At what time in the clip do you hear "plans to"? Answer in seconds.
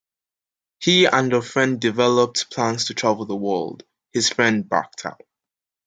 2.51-2.95